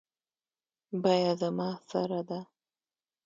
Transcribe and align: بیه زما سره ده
بیه 1.03 1.33
زما 1.39 1.69
سره 1.89 2.19
ده 2.29 2.39